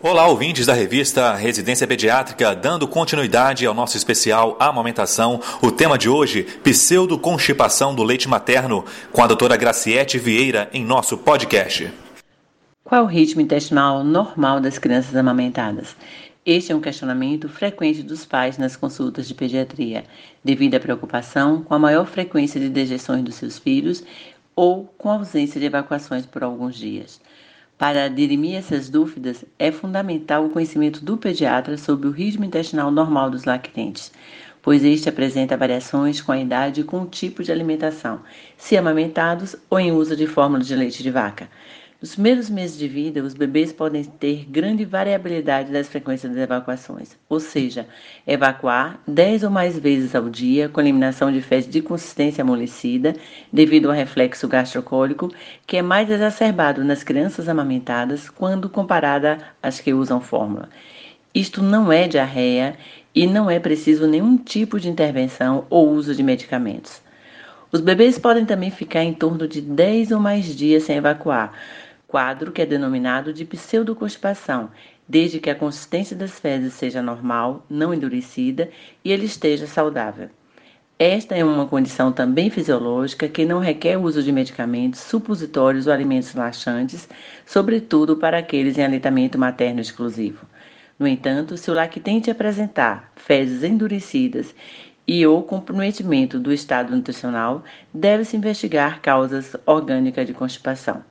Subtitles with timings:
[0.00, 5.40] Olá, ouvintes da revista Residência Pediátrica, dando continuidade ao nosso especial Amamentação.
[5.60, 11.18] O tema de hoje, pseudoconstipação do leite materno, com a doutora Graciete Vieira em nosso
[11.18, 11.92] podcast.
[12.84, 15.96] Qual é o ritmo intestinal normal das crianças amamentadas?
[16.46, 20.04] Este é um questionamento frequente dos pais nas consultas de pediatria,
[20.44, 24.04] devido à preocupação com a maior frequência de dejeções dos seus filhos
[24.54, 27.20] ou com a ausência de evacuações por alguns dias.
[27.78, 33.30] Para dirimir essas dúvidas, é fundamental o conhecimento do pediatra sobre o ritmo intestinal normal
[33.30, 34.10] dos lactentes,
[34.60, 38.20] pois este apresenta variações com a idade e com o tipo de alimentação,
[38.56, 41.48] se amamentados ou em uso de fórmula de leite de vaca.
[42.00, 47.16] Nos primeiros meses de vida, os bebês podem ter grande variabilidade das frequências das evacuações,
[47.28, 47.88] ou seja,
[48.24, 53.16] evacuar 10 ou mais vezes ao dia com eliminação de fezes de consistência amolecida
[53.52, 55.34] devido ao reflexo gastrocólico,
[55.66, 60.68] que é mais exacerbado nas crianças amamentadas quando comparada às que usam fórmula.
[61.34, 62.76] Isto não é diarreia
[63.12, 67.02] e não é preciso nenhum tipo de intervenção ou uso de medicamentos.
[67.72, 71.52] Os bebês podem também ficar em torno de 10 ou mais dias sem evacuar,
[72.08, 74.70] quadro que é denominado de pseudoconstipação,
[75.06, 78.70] desde que a consistência das fezes seja normal, não endurecida
[79.04, 80.30] e ele esteja saudável.
[80.98, 86.34] Esta é uma condição também fisiológica que não requer uso de medicamentos, supositórios ou alimentos
[86.34, 87.06] laxantes,
[87.46, 90.46] sobretudo para aqueles em aleitamento materno exclusivo.
[90.98, 94.52] No entanto, se o lactente apresentar fezes endurecidas
[95.06, 97.62] e ou comprometimento do estado nutricional,
[97.92, 101.04] deve-se investigar causas orgânicas de constipação.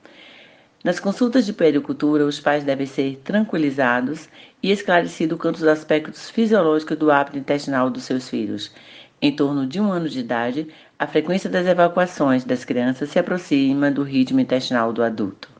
[0.83, 4.29] Nas consultas de puericultura, os pais devem ser tranquilizados
[4.61, 8.71] e esclarecido quanto aos aspectos fisiológicos do hábito intestinal dos seus filhos.
[9.19, 10.67] Em torno de um ano de idade,
[10.99, 15.56] a frequência das evacuações das crianças se aproxima do ritmo intestinal do adulto.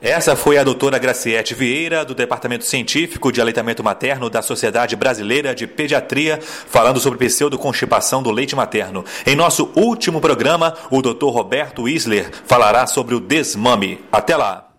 [0.00, 5.54] Essa foi a doutora Graciete Vieira, do Departamento Científico de Aleitamento Materno da Sociedade Brasileira
[5.54, 9.04] de Pediatria, falando sobre pseudoconstipação do leite materno.
[9.24, 14.04] Em nosso último programa, o doutor Roberto Isler falará sobre o desmame.
[14.12, 14.73] Até lá!